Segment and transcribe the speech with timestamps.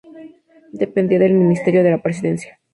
[0.71, 2.59] Dependía del Ministerio de la Presidencia.